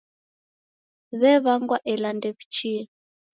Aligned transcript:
W'ew'angwa 1.19 1.77
ela 1.93 2.09
ndew'ichie. 2.15 2.81